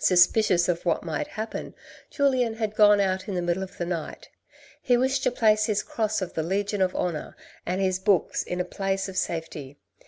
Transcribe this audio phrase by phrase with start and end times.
[0.00, 1.74] Suspicious of what might happen,
[2.10, 4.28] Julien had gone out in the middle of the night.
[4.82, 8.58] He wished to place his Cross of the Legion of Honour and his books in
[8.60, 9.78] a place of safety.